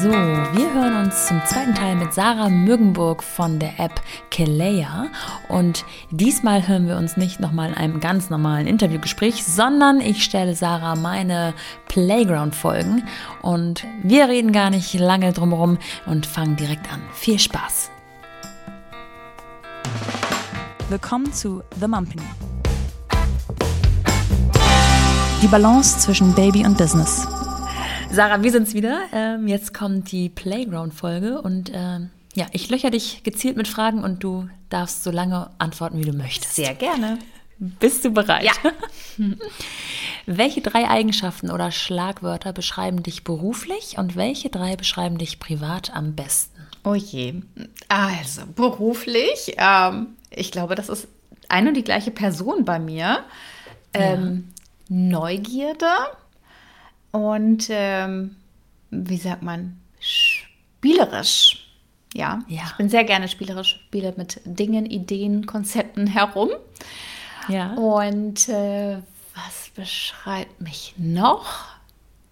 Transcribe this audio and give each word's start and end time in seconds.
So, 0.00 0.10
wir 0.10 0.74
hören 0.74 1.06
uns 1.06 1.26
zum 1.26 1.40
zweiten 1.44 1.74
Teil 1.74 1.96
mit 1.96 2.14
Sarah 2.14 2.48
Müggenburg 2.48 3.20
von 3.20 3.58
der 3.58 3.80
App 3.80 4.00
Kelea. 4.30 5.06
Und 5.48 5.84
diesmal 6.12 6.68
hören 6.68 6.86
wir 6.86 6.96
uns 6.96 7.16
nicht 7.16 7.40
nochmal 7.40 7.70
in 7.70 7.74
einem 7.74 7.98
ganz 7.98 8.30
normalen 8.30 8.68
Interviewgespräch, 8.68 9.44
sondern 9.44 10.00
ich 10.00 10.22
stelle 10.22 10.54
Sarah 10.54 10.94
meine 10.94 11.52
Playground-Folgen. 11.88 13.08
Und 13.42 13.84
wir 14.04 14.28
reden 14.28 14.52
gar 14.52 14.70
nicht 14.70 14.94
lange 14.94 15.32
drumherum 15.32 15.78
und 16.06 16.26
fangen 16.26 16.54
direkt 16.54 16.92
an. 16.92 17.02
Viel 17.12 17.40
Spaß! 17.40 17.90
Willkommen 20.90 21.32
zu 21.32 21.64
The 21.80 21.88
Mumpany. 21.88 22.22
Die 25.42 25.48
Balance 25.48 25.98
zwischen 25.98 26.34
Baby 26.34 26.64
und 26.64 26.78
Business. 26.78 27.26
Sarah, 28.10 28.42
wir 28.42 28.50
sind's 28.50 28.74
wieder. 28.74 29.02
Ähm, 29.12 29.46
jetzt 29.48 29.74
kommt 29.74 30.10
die 30.10 30.28
Playground-Folge 30.28 31.42
und 31.42 31.70
ähm, 31.74 32.10
ja, 32.34 32.46
ich 32.52 32.70
löcher 32.70 32.90
dich 32.90 33.22
gezielt 33.22 33.56
mit 33.56 33.68
Fragen 33.68 34.02
und 34.02 34.24
du 34.24 34.48
darfst 34.70 35.04
so 35.04 35.10
lange 35.10 35.50
antworten, 35.58 35.98
wie 35.98 36.10
du 36.10 36.16
möchtest. 36.16 36.54
Sehr 36.54 36.74
gerne. 36.74 37.18
Bist 37.58 38.04
du 38.04 38.10
bereit? 38.10 38.44
Ja. 38.44 38.52
welche 40.26 40.60
drei 40.60 40.88
Eigenschaften 40.88 41.50
oder 41.50 41.70
Schlagwörter 41.70 42.52
beschreiben 42.52 43.02
dich 43.02 43.24
beruflich 43.24 43.98
und 43.98 44.16
welche 44.16 44.48
drei 44.48 44.76
beschreiben 44.76 45.18
dich 45.18 45.38
privat 45.38 45.94
am 45.94 46.14
besten? 46.14 46.60
Oh 46.84 46.94
je. 46.94 47.42
Also, 47.88 48.42
beruflich, 48.54 49.54
ähm, 49.58 50.08
ich 50.30 50.50
glaube, 50.50 50.76
das 50.76 50.88
ist 50.88 51.08
eine 51.48 51.68
und 51.68 51.74
die 51.74 51.84
gleiche 51.84 52.10
Person 52.10 52.64
bei 52.64 52.78
mir. 52.78 53.24
Ähm, 53.92 54.48
ja. 54.88 54.96
Neugierde 54.96 55.86
und 57.10 57.68
ähm, 57.70 58.36
wie 58.90 59.16
sagt 59.16 59.42
man, 59.42 59.80
spielerisch. 60.00 61.64
Ja. 62.14 62.40
ja, 62.48 62.62
ich 62.66 62.76
bin 62.76 62.88
sehr 62.88 63.04
gerne 63.04 63.28
spielerisch, 63.28 63.80
spiele 63.86 64.14
mit 64.16 64.40
Dingen, 64.44 64.86
Ideen, 64.86 65.44
Konzepten 65.44 66.06
herum. 66.06 66.48
Ja. 67.48 67.74
Und 67.74 68.48
äh, 68.48 68.96
was 69.34 69.70
beschreibt 69.74 70.60
mich 70.60 70.94
noch? 70.96 71.66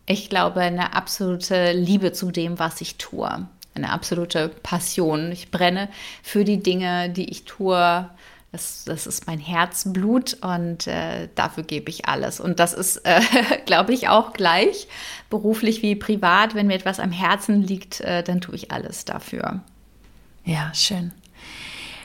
Ich 0.06 0.30
glaube, 0.30 0.60
eine 0.60 0.94
absolute 0.94 1.72
Liebe 1.72 2.12
zu 2.12 2.30
dem, 2.30 2.58
was 2.58 2.80
ich 2.80 2.96
tue. 2.96 3.46
Eine 3.74 3.92
absolute 3.92 4.48
Passion. 4.48 5.30
Ich 5.30 5.50
brenne 5.50 5.88
für 6.22 6.44
die 6.44 6.62
Dinge, 6.62 7.10
die 7.10 7.28
ich 7.28 7.44
tue, 7.44 8.08
das, 8.56 8.84
das 8.84 9.06
ist 9.06 9.26
mein 9.26 9.38
Herzblut 9.38 10.38
und 10.40 10.86
äh, 10.86 11.28
dafür 11.34 11.62
gebe 11.62 11.90
ich 11.90 12.08
alles. 12.08 12.40
Und 12.40 12.58
das 12.58 12.72
ist, 12.72 12.96
äh, 13.04 13.20
glaube 13.66 13.92
ich, 13.92 14.08
auch 14.08 14.32
gleich 14.32 14.88
beruflich 15.28 15.82
wie 15.82 15.94
privat. 15.94 16.54
Wenn 16.54 16.68
mir 16.68 16.74
etwas 16.74 16.98
am 16.98 17.12
Herzen 17.12 17.62
liegt, 17.62 18.00
äh, 18.00 18.22
dann 18.22 18.40
tue 18.40 18.54
ich 18.54 18.72
alles 18.72 19.04
dafür. 19.04 19.60
Ja, 20.44 20.72
schön. 20.72 21.12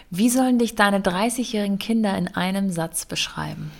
Wie 0.09 0.29
sollen 0.29 0.59
dich 0.59 0.75
deine 0.75 0.99
30-jährigen 0.99 1.79
Kinder 1.79 2.17
in 2.17 2.27
einem 2.27 2.69
Satz 2.69 3.05
beschreiben? 3.05 3.71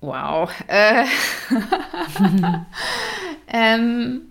Wow. 0.00 0.50
Äh. 0.68 1.04
ähm, 3.48 4.22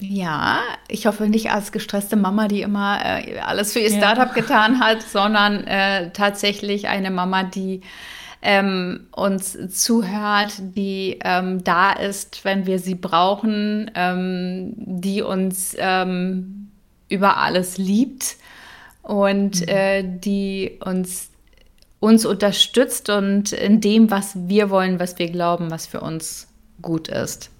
ja, 0.00 0.60
ich 0.86 1.06
hoffe 1.06 1.28
nicht 1.28 1.50
als 1.50 1.72
gestresste 1.72 2.16
Mama, 2.16 2.46
die 2.46 2.62
immer 2.62 3.00
äh, 3.04 3.38
alles 3.40 3.72
für 3.72 3.80
ihr 3.80 3.90
Startup 3.90 4.28
ja. 4.28 4.34
getan 4.34 4.80
hat, 4.80 5.02
sondern 5.02 5.66
äh, 5.66 6.10
tatsächlich 6.10 6.86
eine 6.86 7.10
Mama, 7.10 7.42
die 7.42 7.80
ähm, 8.40 9.08
uns 9.10 9.58
zuhört, 9.70 10.54
die 10.58 11.18
ähm, 11.24 11.64
da 11.64 11.92
ist, 11.92 12.44
wenn 12.44 12.66
wir 12.66 12.78
sie 12.78 12.94
brauchen, 12.94 13.90
ähm, 13.96 14.74
die 14.76 15.22
uns 15.22 15.74
ähm, 15.76 16.70
über 17.08 17.38
alles 17.38 17.78
liebt 17.78 18.36
und 19.02 19.62
mhm. 19.62 19.68
äh, 19.68 20.04
die 20.04 20.78
uns 20.84 21.30
uns 22.00 22.24
unterstützt 22.24 23.10
und 23.10 23.50
in 23.50 23.80
dem, 23.80 24.12
was 24.12 24.48
wir 24.48 24.70
wollen, 24.70 25.00
was 25.00 25.18
wir 25.18 25.28
glauben, 25.32 25.72
was 25.72 25.88
für 25.88 26.00
uns 26.00 26.46
gut 26.80 27.08
ist. 27.08 27.50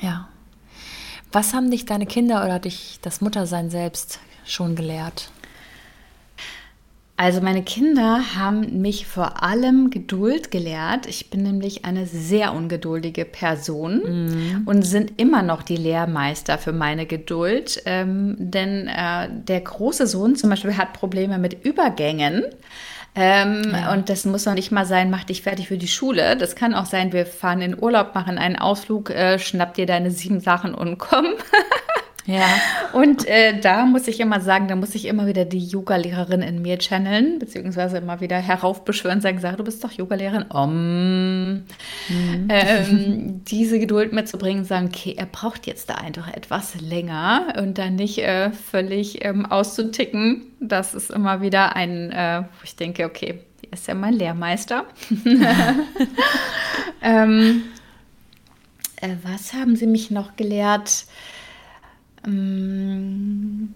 Ja. 0.00 0.28
Was 1.34 1.52
haben 1.52 1.68
dich 1.68 1.84
deine 1.84 2.06
Kinder 2.06 2.44
oder 2.44 2.60
dich 2.60 3.00
das 3.02 3.20
Muttersein 3.20 3.68
selbst 3.68 4.20
schon 4.46 4.76
gelehrt? 4.76 5.30
Also 7.16 7.40
meine 7.40 7.64
Kinder 7.64 8.36
haben 8.36 8.80
mich 8.80 9.08
vor 9.08 9.42
allem 9.42 9.90
Geduld 9.90 10.52
gelehrt. 10.52 11.06
Ich 11.06 11.30
bin 11.30 11.42
nämlich 11.42 11.84
eine 11.84 12.06
sehr 12.06 12.52
ungeduldige 12.52 13.24
Person 13.24 14.02
mhm. 14.28 14.62
und 14.66 14.82
sind 14.82 15.20
immer 15.20 15.42
noch 15.42 15.62
die 15.62 15.76
Lehrmeister 15.76 16.56
für 16.56 16.72
meine 16.72 17.04
Geduld. 17.04 17.82
Ähm, 17.84 18.36
denn 18.38 18.86
äh, 18.86 19.28
der 19.30 19.60
große 19.60 20.06
Sohn 20.06 20.36
zum 20.36 20.50
Beispiel 20.50 20.76
hat 20.76 20.92
Probleme 20.92 21.38
mit 21.38 21.64
Übergängen. 21.64 22.44
Ähm, 23.16 23.62
ja. 23.72 23.92
Und 23.92 24.08
das 24.08 24.24
muss 24.24 24.46
noch 24.46 24.54
nicht 24.54 24.72
mal 24.72 24.86
sein, 24.86 25.10
mach 25.10 25.24
dich 25.24 25.42
fertig 25.42 25.68
für 25.68 25.78
die 25.78 25.88
Schule. 25.88 26.36
Das 26.36 26.56
kann 26.56 26.74
auch 26.74 26.86
sein, 26.86 27.12
wir 27.12 27.26
fahren 27.26 27.62
in 27.62 27.80
Urlaub, 27.80 28.14
machen 28.14 28.38
einen 28.38 28.56
Ausflug, 28.56 29.10
äh, 29.10 29.38
schnapp 29.38 29.74
dir 29.74 29.86
deine 29.86 30.10
sieben 30.10 30.40
Sachen 30.40 30.74
und 30.74 30.98
komm. 30.98 31.26
Ja. 32.26 32.46
Und 32.94 33.26
äh, 33.26 33.60
da 33.60 33.84
muss 33.84 34.08
ich 34.08 34.18
immer 34.18 34.40
sagen, 34.40 34.68
da 34.68 34.76
muss 34.76 34.94
ich 34.94 35.04
immer 35.04 35.26
wieder 35.26 35.44
die 35.44 35.64
Yoga-Lehrerin 35.64 36.40
in 36.40 36.62
mir 36.62 36.78
channeln, 36.78 37.38
beziehungsweise 37.38 37.98
immer 37.98 38.20
wieder 38.20 38.38
heraufbeschwören, 38.38 39.20
sagen, 39.20 39.40
sag, 39.40 39.58
du 39.58 39.64
bist 39.64 39.84
doch 39.84 39.92
Yoga-Lehrerin. 39.92 40.44
Um, 40.44 41.64
mhm. 42.08 42.48
ähm, 42.48 43.44
diese 43.44 43.78
Geduld 43.78 44.14
mitzubringen, 44.14 44.64
sagen, 44.64 44.86
okay, 44.86 45.14
er 45.18 45.26
braucht 45.26 45.66
jetzt 45.66 45.90
da 45.90 45.96
einfach 45.96 46.32
etwas 46.32 46.80
länger 46.80 47.54
und 47.58 47.76
dann 47.76 47.96
nicht 47.96 48.18
äh, 48.18 48.50
völlig 48.52 49.22
ähm, 49.24 49.44
auszuticken. 49.44 50.46
Das 50.60 50.94
ist 50.94 51.10
immer 51.10 51.42
wieder 51.42 51.76
ein, 51.76 52.10
äh, 52.10 52.42
wo 52.42 52.64
ich 52.64 52.76
denke, 52.76 53.04
okay, 53.04 53.40
er 53.70 53.72
ist 53.74 53.86
ja 53.86 53.94
mein 53.94 54.14
Lehrmeister. 54.14 54.86
ähm, 57.02 57.64
äh, 58.96 59.16
was 59.22 59.52
haben 59.52 59.76
Sie 59.76 59.86
mich 59.86 60.10
noch 60.10 60.36
gelehrt? 60.36 61.04
Ähm, 62.26 63.74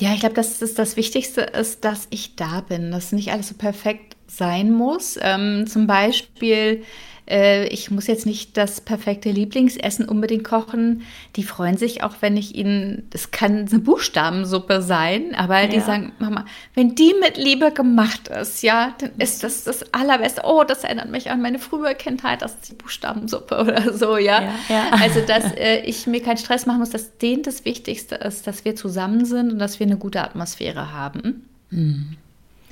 ja, 0.00 0.14
ich 0.14 0.20
glaube, 0.20 0.34
dass 0.34 0.62
es 0.62 0.74
das 0.74 0.96
Wichtigste 0.96 1.42
ist, 1.42 1.84
dass 1.84 2.06
ich 2.10 2.36
da 2.36 2.62
bin, 2.62 2.90
dass 2.90 3.12
nicht 3.12 3.32
alles 3.32 3.48
so 3.48 3.54
perfekt 3.54 4.16
sein 4.26 4.72
muss. 4.72 5.18
Ähm, 5.20 5.66
zum 5.66 5.86
Beispiel 5.86 6.82
äh, 7.28 7.66
ich 7.68 7.90
muss 7.90 8.06
jetzt 8.06 8.26
nicht 8.26 8.56
das 8.56 8.80
perfekte 8.80 9.30
Lieblingsessen 9.30 10.08
unbedingt 10.08 10.44
kochen. 10.44 11.02
Die 11.36 11.44
freuen 11.44 11.76
sich 11.76 12.02
auch, 12.02 12.16
wenn 12.20 12.36
ich 12.36 12.54
ihnen, 12.54 13.06
das 13.10 13.30
kann 13.30 13.68
eine 13.68 13.78
Buchstabensuppe 13.78 14.82
sein, 14.82 15.34
aber 15.34 15.60
ja. 15.60 15.66
die 15.68 15.80
sagen, 15.80 16.12
Mama, 16.18 16.44
wenn 16.74 16.94
die 16.94 17.14
mit 17.20 17.36
Liebe 17.36 17.72
gemacht 17.72 18.28
ist, 18.28 18.62
ja, 18.62 18.94
dann 18.98 19.10
ist 19.18 19.44
das 19.44 19.64
das 19.64 19.92
Allerbeste. 19.92 20.42
Oh, 20.44 20.64
das 20.64 20.84
erinnert 20.84 21.10
mich 21.10 21.30
an 21.30 21.40
meine 21.40 21.58
frühe 21.58 21.94
Kindheit, 21.94 22.42
das 22.42 22.54
ist 22.54 22.70
die 22.70 22.74
Buchstabensuppe 22.74 23.58
oder 23.60 23.92
so, 23.92 24.16
ja. 24.16 24.42
ja, 24.42 24.54
ja. 24.68 24.82
Also, 25.02 25.20
dass 25.20 25.44
äh, 25.56 25.80
ich 25.80 26.06
mir 26.06 26.22
keinen 26.22 26.36
Stress 26.36 26.66
machen 26.66 26.80
muss, 26.80 26.90
dass 26.90 27.18
denen 27.18 27.42
das 27.42 27.64
Wichtigste 27.64 28.16
ist, 28.16 28.46
dass 28.46 28.64
wir 28.64 28.76
zusammen 28.76 29.24
sind 29.24 29.52
und 29.52 29.58
dass 29.58 29.80
wir 29.80 29.86
eine 29.86 29.96
gute 29.96 30.22
Atmosphäre 30.22 30.92
haben. 30.92 31.48
Mhm. 31.70 32.16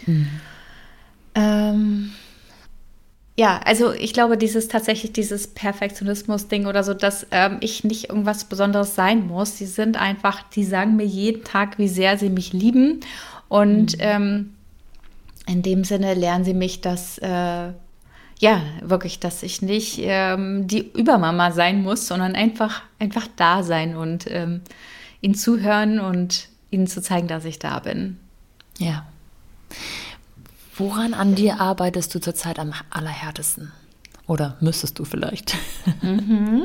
Mhm. 0.06 0.26
Ähm, 1.34 2.12
ja, 3.40 3.58
also 3.64 3.94
ich 3.94 4.12
glaube, 4.12 4.36
dieses 4.36 4.68
tatsächlich 4.68 5.14
dieses 5.14 5.46
Perfektionismus-Ding 5.46 6.66
oder 6.66 6.84
so, 6.84 6.92
dass 6.92 7.26
ähm, 7.30 7.56
ich 7.60 7.84
nicht 7.84 8.10
irgendwas 8.10 8.44
Besonderes 8.44 8.94
sein 8.94 9.26
muss. 9.26 9.56
Sie 9.56 9.64
sind 9.64 9.98
einfach, 9.98 10.42
die 10.50 10.62
sagen 10.62 10.96
mir 10.96 11.06
jeden 11.06 11.42
Tag, 11.42 11.78
wie 11.78 11.88
sehr 11.88 12.18
sie 12.18 12.28
mich 12.28 12.52
lieben. 12.52 13.00
Und 13.48 13.96
mhm. 13.96 14.00
ähm, 14.00 14.54
in 15.46 15.62
dem 15.62 15.84
Sinne 15.84 16.12
lernen 16.12 16.44
sie 16.44 16.52
mich, 16.52 16.82
dass 16.82 17.16
äh, 17.16 17.28
ja, 18.40 18.62
wirklich, 18.82 19.20
dass 19.20 19.42
ich 19.42 19.62
nicht 19.62 19.96
ähm, 20.02 20.66
die 20.66 20.90
Übermama 20.92 21.50
sein 21.50 21.82
muss, 21.82 22.06
sondern 22.06 22.34
einfach, 22.34 22.82
einfach 22.98 23.26
da 23.36 23.62
sein 23.62 23.96
und 23.96 24.26
ähm, 24.30 24.60
ihnen 25.22 25.34
zuhören 25.34 25.98
und 25.98 26.50
ihnen 26.70 26.86
zu 26.86 27.00
zeigen, 27.00 27.26
dass 27.26 27.46
ich 27.46 27.58
da 27.58 27.78
bin. 27.78 28.18
Ja. 28.76 29.06
Woran 30.80 31.12
an 31.12 31.34
dir 31.34 31.60
arbeitest 31.60 32.14
du 32.14 32.20
zurzeit 32.20 32.58
am 32.58 32.72
allerhärtesten? 32.88 33.70
Oder 34.26 34.56
müsstest 34.60 34.98
du 34.98 35.04
vielleicht? 35.04 35.56
Mhm. 36.02 36.62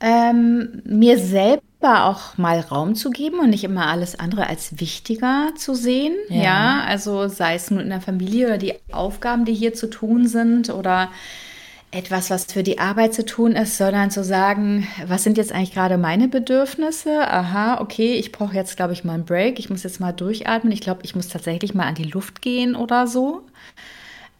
Ähm, 0.00 0.82
mir 0.84 1.18
selber 1.18 2.04
auch 2.04 2.36
mal 2.36 2.60
Raum 2.60 2.94
zu 2.94 3.08
geben 3.08 3.38
und 3.38 3.48
nicht 3.50 3.64
immer 3.64 3.86
alles 3.86 4.18
andere 4.18 4.48
als 4.48 4.78
wichtiger 4.80 5.52
zu 5.56 5.74
sehen. 5.74 6.14
Ja. 6.28 6.42
ja, 6.42 6.84
also 6.86 7.28
sei 7.28 7.54
es 7.54 7.70
nun 7.70 7.80
in 7.80 7.88
der 7.88 8.02
Familie 8.02 8.48
oder 8.48 8.58
die 8.58 8.74
Aufgaben, 8.92 9.46
die 9.46 9.54
hier 9.54 9.72
zu 9.72 9.88
tun 9.88 10.26
sind 10.26 10.68
oder 10.68 11.08
etwas, 11.94 12.28
was 12.30 12.46
für 12.46 12.64
die 12.64 12.78
Arbeit 12.80 13.14
zu 13.14 13.24
tun 13.24 13.52
ist, 13.52 13.78
sondern 13.78 14.10
zu 14.10 14.24
sagen, 14.24 14.86
was 15.06 15.22
sind 15.22 15.38
jetzt 15.38 15.52
eigentlich 15.52 15.72
gerade 15.72 15.96
meine 15.96 16.28
Bedürfnisse? 16.28 17.20
Aha, 17.20 17.80
okay, 17.80 18.14
ich 18.14 18.32
brauche 18.32 18.54
jetzt, 18.54 18.76
glaube 18.76 18.92
ich, 18.92 19.04
mal 19.04 19.14
einen 19.14 19.24
Break. 19.24 19.60
Ich 19.60 19.70
muss 19.70 19.84
jetzt 19.84 20.00
mal 20.00 20.12
durchatmen. 20.12 20.72
Ich 20.72 20.80
glaube, 20.80 21.02
ich 21.04 21.14
muss 21.14 21.28
tatsächlich 21.28 21.72
mal 21.72 21.86
an 21.86 21.94
die 21.94 22.04
Luft 22.04 22.42
gehen 22.42 22.74
oder 22.74 23.06
so. 23.06 23.42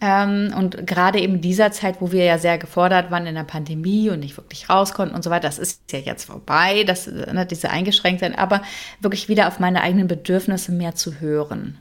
Ähm, 0.01 0.53
und 0.57 0.85
gerade 0.87 1.21
eben 1.21 1.37
in 1.37 1.41
dieser 1.41 1.71
Zeit, 1.71 2.01
wo 2.01 2.11
wir 2.11 2.25
ja 2.25 2.39
sehr 2.39 2.59
gefordert 2.59 3.13
waren 3.13 3.27
in 3.27 3.37
der 3.37 3.45
Pandemie 3.45 4.11
und 4.11 4.21
nicht 4.21 4.37
wirklich 4.37 4.69
raus 4.69 4.93
konnten 4.93 5.15
und 5.15 5.23
so 5.23 5.31
weiter, 5.31 5.47
das 5.47 5.61
ist 5.61 5.93
ja 5.93 6.01
jetzt 6.01 6.25
vorbei, 6.25 6.83
das, 6.85 7.07
ne, 7.07 7.47
diese 7.49 7.71
Eingeschränktheit, 7.71 8.37
aber 8.37 8.63
wirklich 9.01 9.29
wieder 9.29 9.47
auf 9.47 9.61
meine 9.61 9.81
eigenen 9.81 10.09
Bedürfnisse 10.09 10.73
mehr 10.73 10.97
zu 10.97 11.21
hören. 11.21 11.79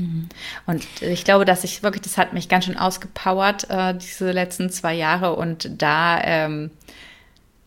Mhm. 0.00 0.28
Und 0.66 0.84
ich 1.00 1.24
glaube, 1.24 1.44
dass 1.44 1.64
ich 1.64 1.82
wirklich, 1.82 2.02
das 2.02 2.18
hat 2.18 2.32
mich 2.32 2.48
ganz 2.48 2.64
schön 2.64 2.76
ausgepowert, 2.76 3.68
äh, 3.70 3.94
diese 3.94 4.32
letzten 4.32 4.70
zwei 4.70 4.94
Jahre. 4.94 5.36
Und 5.36 5.70
da 5.82 6.22
ähm, 6.22 6.70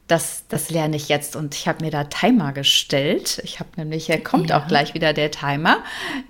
das, 0.08 0.44
das 0.50 0.70
lerne 0.70 0.96
ich 0.98 1.08
jetzt 1.08 1.36
und 1.36 1.56
ich 1.56 1.68
habe 1.68 1.84
mir 1.84 1.92
da 1.92 2.04
Timer 2.04 2.52
gestellt. 2.52 3.42
Ich 3.44 3.60
habe 3.60 3.70
nämlich, 3.78 4.10
er 4.10 4.22
kommt 4.22 4.50
ja. 4.50 4.60
auch 4.60 4.68
gleich 4.68 4.94
wieder 4.94 5.14
der 5.14 5.32
Timer. 5.32 5.78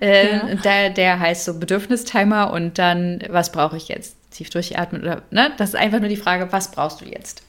Äh, 0.00 0.36
ja. 0.36 0.54
der, 0.54 0.90
der 0.90 1.18
heißt 1.18 1.44
so 1.44 1.58
Bedürfnistimer 1.58 2.52
und 2.52 2.78
dann, 2.78 3.22
was 3.28 3.50
brauche 3.50 3.76
ich 3.76 3.88
jetzt? 3.88 4.16
Tief 4.30 4.50
durchatmen 4.50 5.02
oder, 5.02 5.22
ne? 5.30 5.52
Das 5.58 5.70
ist 5.70 5.76
einfach 5.76 6.00
nur 6.00 6.08
die 6.08 6.16
Frage, 6.16 6.52
was 6.52 6.70
brauchst 6.70 7.00
du 7.00 7.04
jetzt? 7.04 7.42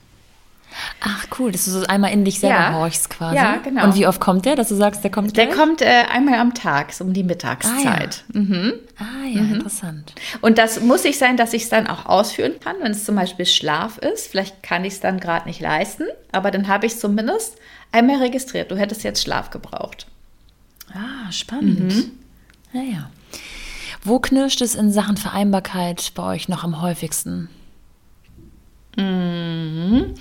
Ach 1.00 1.26
cool, 1.40 1.52
dass 1.52 1.66
du 1.66 1.72
so 1.72 1.86
einmal 1.86 2.12
in 2.12 2.26
dich 2.26 2.40
selber 2.40 2.56
ja. 2.56 2.74
horchst 2.74 3.10
quasi. 3.10 3.36
Ja, 3.36 3.58
genau. 3.58 3.84
Und 3.86 3.96
wie 3.96 4.08
oft 4.08 4.20
kommt 4.20 4.46
der, 4.46 4.56
dass 4.56 4.70
du 4.70 4.76
sagst, 4.76 5.04
der 5.04 5.12
kommt 5.12 5.36
Der 5.38 5.50
kommt 5.50 5.82
äh, 5.82 6.04
einmal 6.12 6.40
am 6.40 6.54
Tag, 6.54 6.94
so 6.94 7.04
um 7.04 7.14
die 7.14 7.24
Mittagszeit. 7.24 8.24
Ah 8.28 8.34
ja, 8.34 8.40
mhm. 8.40 8.74
ah, 8.98 9.28
ja 9.28 9.42
mhm. 9.42 9.54
interessant. 9.56 10.14
Und 10.42 10.58
das 10.58 10.82
muss 10.82 11.04
nicht 11.04 11.18
sein, 11.18 11.38
dass 11.38 11.54
ich 11.54 11.64
es 11.64 11.70
dann 11.70 11.88
auch 11.88 12.06
ausführen 12.06 12.54
kann, 12.60 12.76
wenn 12.82 12.92
es 12.92 13.06
zum 13.06 13.16
Beispiel 13.16 13.46
Schlaf 13.46 13.98
ist. 13.98 14.28
Vielleicht 14.28 14.64
kann 14.64 14.84
ich 14.86 14.94
es 14.94 15.00
dann 15.00 15.20
gerade 15.20 15.48
nicht 15.48 15.62
leisten, 15.62 16.06
aber 16.32 16.52
dann 16.52 16.68
habe 16.68 16.86
ich 16.86 16.94
es 16.94 17.00
zumindest 17.00 17.58
einmal 17.92 18.18
registriert. 18.18 18.72
Du 18.72 18.78
hättest 18.78 19.04
jetzt 19.04 19.22
Schlaf 19.22 19.50
gebraucht. 19.50 20.08
Ah, 20.94 21.32
spannend. 21.32 21.94
Mhm. 21.94 22.12
Naja. 22.74 23.10
Wo 24.04 24.20
knirscht 24.20 24.62
es 24.62 24.76
in 24.76 24.92
Sachen 24.92 25.18
Vereinbarkeit 25.18 26.12
bei 26.14 26.24
euch 26.36 26.48
noch 26.48 26.64
am 26.64 26.82
häufigsten? 26.82 27.50
Mhm. 28.98 30.14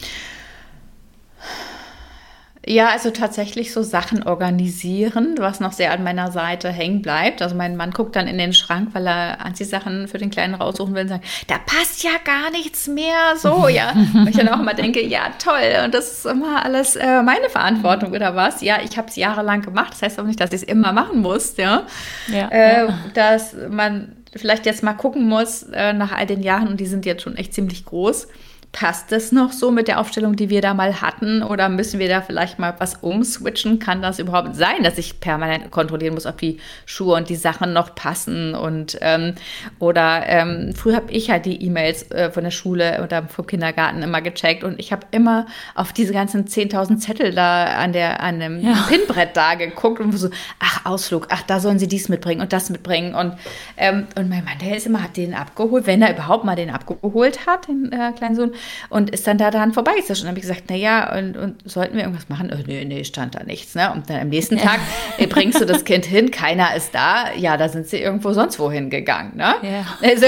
Ja, 2.66 2.88
also 2.88 3.11
tatsächlich 3.11 3.72
so 3.72 3.82
Sachen 3.82 4.22
organisieren, 4.22 5.34
was 5.38 5.61
noch 5.61 5.72
sehr 5.72 5.93
an 5.93 6.02
meiner 6.02 6.32
Seite 6.32 6.70
hängen 6.70 7.02
bleibt. 7.02 7.43
Also 7.43 7.55
mein 7.55 7.76
Mann 7.76 7.90
guckt 7.90 8.16
dann 8.16 8.26
in 8.26 8.38
den 8.38 8.55
Schrank, 8.55 8.90
weil 8.93 9.06
er 9.06 9.44
Anziehsachen 9.44 10.08
für 10.08 10.19
den 10.19 10.31
Kleinen 10.31 10.55
raussuchen 10.55 10.94
will 10.94 11.02
und 11.02 11.08
sagt, 11.08 11.25
da 11.49 11.56
passt 11.58 12.02
ja 12.02 12.12
gar 12.25 12.50
nichts 12.50 12.87
mehr. 12.87 13.37
So, 13.37 13.69
ja. 13.69 13.93
Und 14.14 14.28
ich 14.28 14.37
dann 14.37 14.49
auch 14.49 14.61
immer 14.61 14.75
denke, 14.75 15.05
ja, 15.05 15.31
toll. 15.38 15.84
Und 15.84 15.93
das 15.93 16.12
ist 16.12 16.26
immer 16.26 16.64
alles 16.64 16.96
äh, 16.96 17.22
meine 17.22 17.50
Verantwortung 17.50 18.12
oder 18.12 18.34
was? 18.34 18.62
Ja, 18.62 18.78
ich 18.82 18.96
habe 18.96 19.08
es 19.08 19.16
jahrelang 19.16 19.61
gemacht. 19.61 19.93
Das 19.93 20.02
heißt 20.02 20.19
auch 20.19 20.25
nicht, 20.25 20.40
dass 20.40 20.52
ich 20.52 20.62
es 20.62 20.69
immer 20.69 20.93
machen 20.93 21.20
muss, 21.20 21.56
ja. 21.58 21.87
ja, 22.28 22.49
äh, 22.49 22.87
ja. 22.87 22.99
Dass 23.12 23.55
man 23.69 24.16
vielleicht 24.34 24.64
jetzt 24.64 24.82
mal 24.82 24.94
gucken 24.94 25.28
muss 25.28 25.64
äh, 25.64 25.93
nach 25.93 26.12
all 26.12 26.26
den 26.26 26.43
Jahren 26.43 26.69
und 26.69 26.81
die 26.81 26.87
sind 26.87 27.05
jetzt 27.05 27.22
schon 27.22 27.37
echt 27.37 27.52
ziemlich 27.52 27.84
groß 27.84 28.28
Passt 28.75 29.12
das 29.12 29.31
noch 29.31 29.53
so 29.53 29.71
mit 29.71 29.87
der 29.87 30.00
Aufstellung, 30.00 30.35
die 30.35 30.50
wir 30.50 30.61
da 30.61 30.75
mal 30.75 31.00
hatten? 31.00 31.44
Oder 31.44 31.69
müssen 31.69 32.00
wir 32.00 32.09
da 32.09 32.23
vielleicht 32.23 32.59
mal 32.59 32.75
was 32.79 32.97
umswitchen? 32.97 33.79
Kann 33.79 34.03
das 34.03 34.19
überhaupt 34.19 34.56
sein, 34.56 34.82
dass 34.82 34.99
ich 34.99 35.21
permanent 35.21 35.71
kontrollieren 35.71 36.15
muss, 36.15 36.26
ob 36.26 36.38
die 36.38 36.59
Schuhe 36.85 37.15
und 37.15 37.29
die 37.29 37.37
Sachen 37.37 37.73
noch 37.73 37.94
passen? 37.94 38.56
Und 38.56 38.99
ähm, 39.00 39.37
oder 39.79 40.25
ähm, 40.26 40.73
früher 40.75 40.97
habe 40.97 41.12
ich 41.12 41.31
halt 41.31 41.47
die 41.47 41.65
E-Mails 41.65 42.11
äh, 42.11 42.32
von 42.32 42.43
der 42.43 42.50
Schule 42.50 43.00
oder 43.05 43.29
vom 43.29 43.47
Kindergarten 43.47 44.03
immer 44.03 44.21
gecheckt 44.23 44.65
und 44.65 44.81
ich 44.81 44.91
habe 44.91 45.06
immer 45.12 45.47
auf 45.76 45.93
diese 45.93 46.12
ganzen 46.12 46.47
10.000 46.47 46.99
Zettel 46.99 47.32
da 47.32 47.76
an 47.76 47.93
der 47.93 48.25
an 48.25 48.41
dem 48.41 48.61
ja. 48.61 48.85
Pinbrett 48.88 49.37
da 49.37 49.55
geguckt 49.55 50.00
und 50.00 50.11
so, 50.19 50.31
ach 50.59 50.85
Ausflug, 50.85 51.29
ach 51.31 51.43
da 51.43 51.61
sollen 51.61 51.79
sie 51.79 51.87
dies 51.87 52.09
mitbringen 52.09 52.41
und 52.41 52.53
das 52.53 52.71
mitbringen 52.71 53.15
und 53.15 53.35
ähm, 53.76 54.09
und 54.17 54.29
mein 54.29 54.44
Mann, 54.44 54.59
der 54.61 54.76
ist 54.76 54.87
immer 54.87 55.00
hat 55.00 55.17
den 55.17 55.32
abgeholt, 55.32 55.87
wenn 55.87 56.03
er 56.03 56.12
überhaupt 56.12 56.44
mal 56.44 56.56
den 56.56 56.71
abgeholt 56.71 57.47
hat, 57.47 57.69
den 57.69 57.93
äh, 57.93 58.11
kleinen 58.17 58.35
Sohn 58.35 58.53
und 58.88 59.11
ist 59.11 59.26
dann 59.26 59.38
da 59.38 59.50
dran 59.50 59.72
vorbeigesischt. 59.72 60.22
Und 60.22 60.26
dann 60.26 60.28
habe 60.28 60.38
ich 60.38 60.46
gesagt, 60.46 60.70
naja, 60.70 61.16
und, 61.16 61.37
und 61.37 61.69
sollten 61.69 61.96
wir 61.96 62.02
irgendwas 62.02 62.28
machen? 62.28 62.50
Oh, 62.52 62.62
nee, 62.66 62.84
nee, 62.84 63.05
stand 63.05 63.34
da 63.34 63.43
nichts. 63.43 63.75
Ne? 63.75 63.93
Und 63.93 64.08
dann 64.11 64.20
am 64.20 64.28
nächsten 64.28 64.58
Tag 64.58 64.81
ja. 65.19 65.26
bringst 65.26 65.61
du 65.61 65.66
das 65.66 65.84
Kind 65.84 66.05
hin, 66.05 66.31
keiner 66.31 66.75
ist 66.75 66.94
da. 66.94 67.32
Ja, 67.32 67.56
da 67.56 67.69
sind 67.69 67.87
sie 67.87 67.99
irgendwo 67.99 68.32
sonst 68.32 68.58
wohin 68.58 68.90
gegangen. 68.90 69.37
Ne? 69.37 69.55
Ja. 69.62 69.87
Also, 70.02 70.26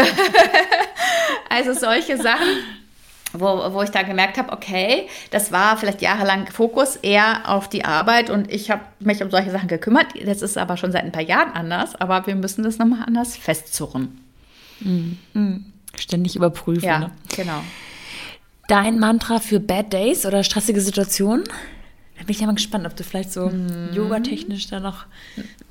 also 1.51 1.73
solche 1.73 2.17
Sachen. 2.17 2.47
Wo, 3.33 3.47
wo 3.75 3.83
ich 3.83 3.91
da 3.91 4.03
gemerkt 4.03 4.39
habe, 4.39 4.51
okay, 4.53 5.09
das 5.31 5.53
war 5.53 5.77
vielleicht 5.77 6.01
jahrelang 6.01 6.47
Fokus 6.47 6.97
eher 6.97 7.43
auf 7.51 7.69
die 7.69 7.85
Arbeit 7.85 8.31
und 8.31 8.51
ich 8.51 8.71
habe 8.71 8.81
mich 9.01 9.23
um 9.23 9.31
solche 9.31 9.51
Sachen 9.51 9.69
gekümmert. 9.69 10.07
Das 10.25 10.41
ist 10.41 10.57
aber 10.57 10.79
schon 10.79 10.91
seit 10.91 11.05
ein 11.05 11.13
paar 11.13 11.25
Jahren 11.25 11.53
anders, 11.53 11.97
aber 11.97 12.27
wir 12.27 12.35
müssen 12.35 12.63
das 12.63 12.79
nochmal 12.79 13.01
anders 13.07 13.37
festzurren. 13.37 14.25
Mhm. 14.81 15.67
Ständig 15.99 16.37
überprüfen. 16.37 16.85
Ja, 16.85 16.99
ne? 16.99 17.11
genau 17.35 17.63
dein 18.69 18.99
Mantra 18.99 19.41
für 19.41 19.61
Bad 19.61 19.93
Days 19.93 20.27
oder 20.27 20.43
stressige 20.45 20.81
Situationen? 20.81 21.45
Da 22.19 22.25
bin 22.25 22.31
ich 22.31 22.41
ja 22.41 22.47
mal 22.47 22.55
gespannt, 22.55 22.87
ob 22.87 22.97
du 22.97 23.05
vielleicht 23.05 23.33
so 23.33 23.49
mhm. 23.49 23.91
yoga-technisch 23.93 24.69
da 24.69 24.81
noch 24.81 25.07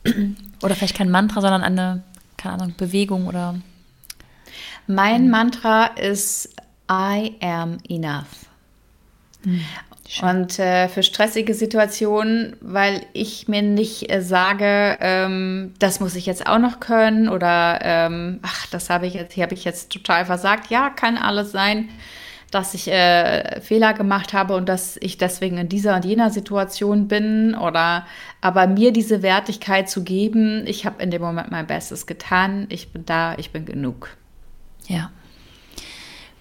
oder 0.61 0.75
vielleicht 0.75 0.97
kein 0.97 1.09
Mantra, 1.09 1.41
sondern 1.41 1.63
eine, 1.63 2.03
keine 2.37 2.55
Ahnung, 2.55 2.75
Bewegung 2.77 3.27
oder. 3.27 3.55
Mein 4.87 5.29
Mantra 5.29 5.87
ist 5.87 6.49
I 6.89 7.33
am 7.41 7.77
enough. 7.89 8.45
Mhm. 9.43 9.61
Und 10.21 10.59
äh, 10.59 10.87
für 10.87 11.01
stressige 11.01 11.55
Situationen, 11.55 12.55
weil 12.61 13.03
ich 13.13 13.47
mir 13.47 13.63
nicht 13.63 14.11
äh, 14.11 14.21
sage, 14.21 14.97
ähm, 15.01 15.73
das 15.79 15.99
muss 15.99 16.15
ich 16.15 16.27
jetzt 16.27 16.45
auch 16.45 16.59
noch 16.59 16.79
können 16.79 17.27
oder 17.27 17.79
ähm, 17.81 18.39
ach, 18.43 18.67
das 18.67 18.91
habe 18.91 19.07
ich 19.07 19.15
jetzt, 19.15 19.33
hier 19.33 19.43
habe 19.43 19.55
ich 19.55 19.63
jetzt 19.63 19.91
total 19.91 20.25
versagt. 20.25 20.69
Ja, 20.69 20.91
kann 20.91 21.17
alles 21.17 21.51
sein 21.51 21.89
dass 22.55 22.73
ich 22.73 22.87
äh, 22.87 23.59
Fehler 23.59 23.93
gemacht 23.93 24.31
habe 24.31 24.55
und 24.55 24.69
dass 24.69 24.95
ich 25.01 25.17
deswegen 25.17 25.57
in 25.57 25.67
dieser 25.67 25.97
und 25.97 26.05
jener 26.05 26.29
Situation 26.29 27.09
bin 27.09 27.53
oder 27.53 28.05
aber 28.39 28.65
mir 28.65 28.93
diese 28.93 29.21
Wertigkeit 29.21 29.89
zu 29.89 30.05
geben, 30.05 30.65
ich 30.65 30.85
habe 30.85 31.03
in 31.03 31.11
dem 31.11 31.21
Moment 31.21 31.51
mein 31.51 31.67
Bestes 31.67 32.07
getan, 32.07 32.67
ich 32.69 32.93
bin 32.93 33.05
da, 33.05 33.35
ich 33.37 33.51
bin 33.51 33.65
genug. 33.65 34.15
Ja. 34.87 35.11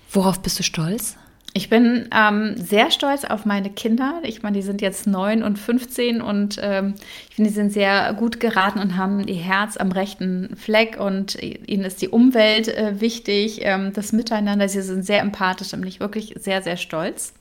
Worauf 0.09 0.41
bist 0.41 0.57
du 0.61 0.63
stolz? 0.63 1.17
Ich 1.57 1.71
bin 1.71 2.09
ähm, 2.13 2.57
sehr 2.57 2.91
stolz 2.91 3.25
auf 3.25 3.45
meine 3.45 3.71
Kinder. 3.71 4.21
Ich 4.25 4.43
meine, 4.43 4.57
die 4.57 4.63
sind 4.63 4.83
jetzt 4.83 5.07
neun 5.07 5.45
und 5.45 5.57
15 5.57 6.21
und 6.21 6.59
ähm, 6.61 6.95
ich 7.31 7.37
finde, 7.37 7.51
die 7.51 7.55
sind 7.55 7.73
sehr 7.73 8.13
gut 8.15 8.41
geraten 8.41 8.81
und 8.81 8.97
haben 8.97 9.25
ihr 9.29 9.41
Herz 9.41 9.77
am 9.77 9.93
rechten 9.93 10.57
Fleck 10.57 10.99
und 10.99 11.41
ihnen 11.41 11.85
ist 11.85 12.03
die 12.03 12.09
Umwelt 12.09 12.67
äh, 12.67 13.01
wichtig, 13.01 13.61
ähm, 13.63 13.93
das 13.93 14.11
Miteinander. 14.11 14.69
Sie 14.69 14.83
sind 14.83 15.07
sehr 15.07 15.21
empathisch 15.21 15.73
und 15.73 15.83
bin 15.83 15.89
ich 15.89 16.01
wirklich 16.01 16.35
sehr, 16.41 16.61
sehr 16.61 16.77
stolz. 16.77 17.35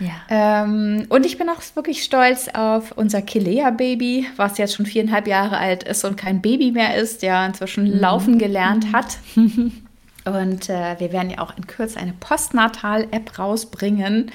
Ja. 0.00 0.64
Ähm, 0.64 1.06
und 1.08 1.24
ich 1.24 1.38
bin 1.38 1.48
auch 1.50 1.62
wirklich 1.74 2.02
stolz 2.02 2.48
auf 2.48 2.92
unser 2.96 3.22
Kilea-Baby, 3.22 4.26
was 4.34 4.58
jetzt 4.58 4.74
schon 4.74 4.86
viereinhalb 4.86 5.28
Jahre 5.28 5.56
alt 5.58 5.84
ist 5.84 6.04
und 6.04 6.16
kein 6.16 6.42
Baby 6.42 6.72
mehr 6.72 6.96
ist, 6.96 7.22
der 7.22 7.46
inzwischen 7.46 7.84
mhm. 7.84 8.00
laufen 8.00 8.38
gelernt 8.38 8.92
hat. 8.92 9.18
Und 10.24 10.68
äh, 10.68 10.98
wir 10.98 11.12
werden 11.12 11.30
ja 11.30 11.38
auch 11.38 11.56
in 11.56 11.66
Kürze 11.66 11.98
eine 11.98 12.12
Postnatal-App 12.12 13.38
rausbringen. 13.38 14.30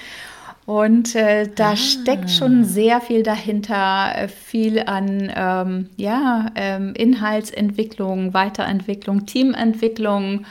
Und 0.65 1.15
äh, 1.15 1.47
da 1.53 1.71
ah. 1.71 1.75
steckt 1.75 2.31
schon 2.31 2.63
sehr 2.63 2.99
viel 2.99 3.21
dahinter, 3.21 4.15
äh, 4.15 4.27
viel 4.27 4.79
an 4.79 5.31
ähm, 5.35 5.89
ja, 5.95 6.47
ähm, 6.55 6.93
Inhaltsentwicklung, 6.95 8.33
Weiterentwicklung, 8.33 9.27
Teamentwicklung. 9.27 10.45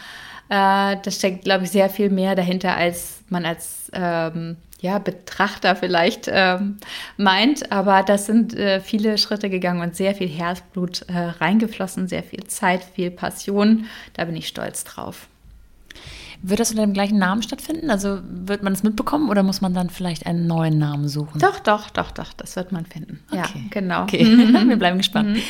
Äh, 0.51 0.97
da 1.03 1.11
steckt, 1.11 1.45
glaube 1.45 1.65
ich, 1.65 1.71
sehr 1.71 1.91
viel 1.91 2.11
mehr 2.11 2.37
dahinter, 2.37 2.77
als 2.77 3.23
man 3.29 3.45
als 3.45 3.91
ähm, 3.93 4.57
ja, 4.85 4.99
Betrachter 4.99 5.75
vielleicht 5.77 6.29
ähm, 6.31 6.77
meint. 7.17 7.73
Aber 7.73 8.03
das 8.03 8.27
sind 8.27 8.55
äh, 8.55 8.81
viele 8.81 9.17
Schritte 9.17 9.49
gegangen 9.49 9.81
und 9.81 9.97
sehr 9.97 10.15
viel 10.15 10.29
Herzblut 10.29 11.07
äh, 11.09 11.19
reingeflossen, 11.19 12.07
sehr 12.07 12.23
viel 12.23 12.45
Zeit, 12.45 12.85
viel 12.85 13.11
Passion. 13.11 13.87
Da 14.13 14.27
bin 14.27 14.37
ich 14.37 14.47
stolz 14.47 14.85
drauf. 14.85 15.29
Wird 16.43 16.61
das 16.61 16.71
unter 16.71 16.83
dem 16.83 16.93
gleichen 16.93 17.19
Namen 17.19 17.43
stattfinden? 17.43 17.89
Also 17.89 18.19
wird 18.23 18.63
man 18.63 18.75
es 18.75 18.83
mitbekommen 18.83 19.31
oder 19.31 19.43
muss 19.43 19.63
man 19.63 19.73
dann 19.73 19.89
vielleicht 19.89 20.27
einen 20.27 20.47
neuen 20.47 20.77
Namen 20.77 21.09
suchen? 21.09 21.41
Doch, 21.41 21.61
doch, 21.61 21.89
doch, 21.89 22.11
doch, 22.11 22.35
das 22.35 22.55
wird 22.55 22.71
man 22.71 22.85
finden. 22.85 23.21
Okay. 23.31 23.39
Ja, 23.39 23.61
genau. 23.71 24.03
Okay. 24.03 24.27
Wir 24.69 24.77
bleiben 24.77 24.99
gespannt. 24.99 25.31
Mhm. 25.31 25.43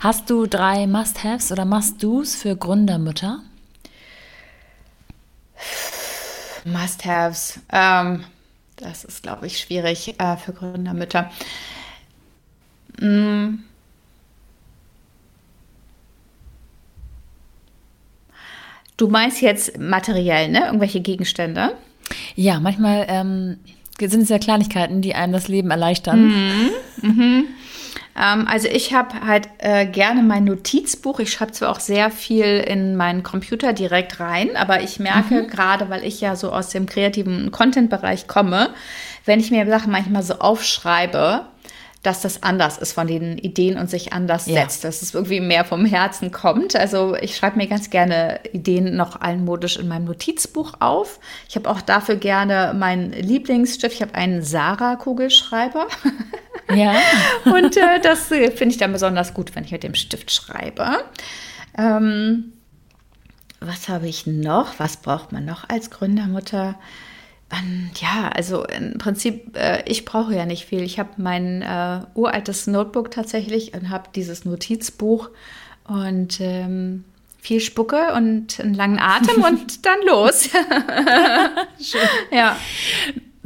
Hast 0.00 0.30
du 0.30 0.46
drei 0.46 0.86
Must-Haves 0.86 1.52
oder 1.52 1.66
Must-Dos 1.66 2.36
für 2.36 2.56
Gründermütter? 2.56 3.40
Must-Haves. 6.64 7.60
Ähm, 7.70 8.24
das 8.80 9.04
ist, 9.04 9.22
glaube 9.22 9.46
ich, 9.46 9.58
schwierig 9.58 10.14
äh, 10.18 10.36
für 10.36 10.52
Gründermütter. 10.52 11.30
Mm. 13.00 13.60
Du 18.96 19.08
meinst 19.08 19.40
jetzt 19.40 19.78
materiell, 19.78 20.48
ne? 20.48 20.66
Irgendwelche 20.66 21.00
Gegenstände? 21.00 21.76
Ja, 22.34 22.58
manchmal 22.58 23.06
ähm, 23.08 23.58
sind 24.00 24.22
es 24.22 24.28
ja 24.28 24.38
Kleinigkeiten, 24.38 25.02
die 25.02 25.14
einem 25.14 25.32
das 25.32 25.48
Leben 25.48 25.70
erleichtern. 25.70 26.26
Mhm. 26.26 26.70
Mhm. 27.02 27.44
Ähm, 28.18 28.46
also 28.48 28.68
ich 28.68 28.92
habe 28.92 29.26
halt 29.26 29.48
äh, 29.58 29.86
gerne 29.86 30.22
mein 30.22 30.44
Notizbuch. 30.44 31.20
Ich 31.20 31.32
schreibe 31.32 31.52
zwar 31.52 31.70
auch 31.70 31.80
sehr 31.80 32.10
viel 32.10 32.58
in 32.58 32.96
meinen 32.96 33.22
Computer 33.22 33.72
direkt 33.72 34.18
rein, 34.20 34.56
aber 34.56 34.82
ich 34.82 34.98
merke 34.98 35.42
mhm. 35.42 35.48
gerade, 35.48 35.88
weil 35.88 36.04
ich 36.04 36.20
ja 36.20 36.34
so 36.34 36.52
aus 36.52 36.70
dem 36.70 36.86
kreativen 36.86 37.50
Content-Bereich 37.52 38.26
komme, 38.26 38.70
wenn 39.24 39.40
ich 39.40 39.50
mir 39.50 39.66
Sachen 39.66 39.92
manchmal 39.92 40.22
so 40.22 40.34
aufschreibe, 40.34 41.44
dass 42.02 42.22
das 42.22 42.42
anders 42.44 42.78
ist 42.78 42.92
von 42.92 43.08
den 43.08 43.38
Ideen 43.38 43.76
und 43.76 43.90
sich 43.90 44.12
anders 44.12 44.46
ja. 44.46 44.54
setzt, 44.54 44.84
dass 44.84 45.02
es 45.02 45.14
irgendwie 45.14 45.40
mehr 45.40 45.64
vom 45.64 45.84
Herzen 45.84 46.30
kommt. 46.30 46.76
Also 46.76 47.16
ich 47.16 47.36
schreibe 47.36 47.56
mir 47.56 47.66
ganz 47.66 47.90
gerne 47.90 48.40
Ideen 48.52 48.96
noch 48.96 49.20
allenmodisch 49.20 49.76
in 49.76 49.88
meinem 49.88 50.04
Notizbuch 50.04 50.74
auf. 50.78 51.18
Ich 51.48 51.56
habe 51.56 51.68
auch 51.68 51.80
dafür 51.80 52.16
gerne 52.16 52.72
meinen 52.78 53.12
Lieblingsstift. 53.12 53.96
Ich 53.96 54.02
habe 54.02 54.14
einen 54.14 54.42
Sarah-Kugelschreiber. 54.42 55.88
Ja. 56.74 56.96
und 57.44 57.76
äh, 57.76 58.00
das 58.02 58.30
äh, 58.30 58.50
finde 58.50 58.74
ich 58.74 58.78
dann 58.78 58.92
besonders 58.92 59.34
gut, 59.34 59.54
wenn 59.54 59.64
ich 59.64 59.72
mit 59.72 59.82
dem 59.82 59.94
Stift 59.94 60.30
schreibe. 60.30 61.04
Ähm, 61.76 62.52
was 63.60 63.88
habe 63.88 64.08
ich 64.08 64.26
noch? 64.26 64.78
Was 64.78 64.98
braucht 64.98 65.32
man 65.32 65.44
noch 65.44 65.68
als 65.68 65.90
Gründermutter? 65.90 66.76
Und 67.50 67.92
ja, 68.00 68.28
also 68.28 68.64
im 68.64 68.98
Prinzip, 68.98 69.56
äh, 69.56 69.82
ich 69.86 70.04
brauche 70.04 70.34
ja 70.34 70.44
nicht 70.44 70.66
viel. 70.66 70.82
Ich 70.82 70.98
habe 70.98 71.10
mein 71.16 71.62
äh, 71.62 72.00
uraltes 72.14 72.66
Notebook 72.66 73.10
tatsächlich 73.10 73.72
und 73.74 73.88
habe 73.88 74.10
dieses 74.14 74.44
Notizbuch 74.44 75.30
und 75.86 76.40
ähm, 76.40 77.04
viel 77.40 77.60
Spucke 77.60 78.12
und 78.14 78.60
einen 78.60 78.74
langen 78.74 78.98
Atem 78.98 79.42
und 79.42 79.84
dann 79.86 79.98
los. 80.06 80.50
Schön. 81.80 82.00
Ja. 82.30 82.56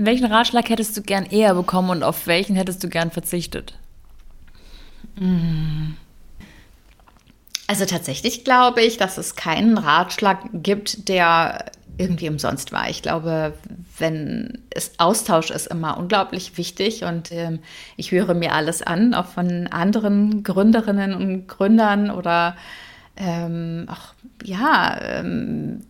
Welchen 0.05 0.27
Ratschlag 0.27 0.69
hättest 0.69 0.97
du 0.97 1.03
gern 1.03 1.27
eher 1.27 1.55
bekommen 1.55 1.91
und 1.91 2.03
auf 2.03 2.27
welchen 2.27 2.57
hättest 2.57 2.83
du 2.83 2.89
gern 2.89 3.13
verzichtet? 3.13 3.75
Mm. 5.17 5.93
Also 7.69 7.85
tatsächlich 7.87 8.45
glaube 8.45 8.83
ich, 8.83 8.97
dass 8.97 9.17
es 9.17 9.37
keinen 9.37 9.79
Ratschlag 9.79 10.41
gibt, 10.53 11.09
der 11.09 11.67
irgendwie 11.99 12.29
umsonst 12.29 12.73
war. 12.73 12.91
Ich 12.91 13.03
glaube, 13.03 13.55
wenn 13.99 14.59
es 14.71 14.99
Austausch 14.99 15.51
ist 15.51 15.69
immer 15.69 15.97
unglaublich 15.99 16.59
wichtig 16.59 17.05
und 17.05 17.31
ähm, 17.31 17.61
ich 17.97 18.11
höre 18.11 18.35
mir 18.35 18.55
alles 18.55 18.83
an, 18.83 19.15
auch 19.15 19.27
von 19.27 19.69
anderen 19.69 20.43
Gründerinnen 20.43 21.15
und 21.15 21.47
Gründern 21.47 22.11
oder 22.11 22.57
ähm, 23.17 23.87
auch 23.89 24.15
ja, 24.45 24.99
ähm, 25.01 25.83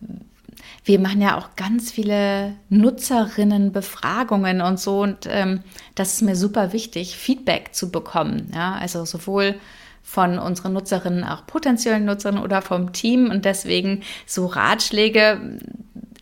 wir 0.85 0.99
machen 0.99 1.21
ja 1.21 1.37
auch 1.37 1.55
ganz 1.55 1.91
viele 1.91 2.55
Nutzerinnenbefragungen 2.69 4.61
und 4.61 4.79
so 4.79 5.01
und 5.01 5.27
ähm, 5.29 5.61
das 5.95 6.13
ist 6.13 6.21
mir 6.21 6.35
super 6.35 6.73
wichtig, 6.73 7.15
Feedback 7.17 7.73
zu 7.73 7.91
bekommen. 7.91 8.51
Ja, 8.53 8.75
also 8.75 9.05
sowohl 9.05 9.55
von 10.03 10.37
unseren 10.37 10.73
Nutzerinnen, 10.73 11.23
auch 11.23 11.47
potenziellen 11.47 12.05
Nutzerinnen 12.05 12.43
oder 12.43 12.61
vom 12.61 12.91
Team 12.93 13.29
und 13.31 13.45
deswegen 13.45 14.03
so 14.25 14.45
Ratschläge 14.45 15.39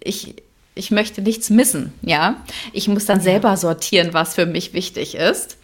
ich, 0.03 0.35
ich 0.75 0.91
möchte 0.91 1.21
nichts 1.21 1.49
missen, 1.49 1.93
ja. 2.01 2.43
Ich 2.73 2.87
muss 2.87 3.05
dann 3.05 3.21
selber 3.21 3.55
sortieren, 3.57 4.13
was 4.13 4.35
für 4.35 4.45
mich 4.45 4.73
wichtig 4.73 5.15
ist. 5.15 5.57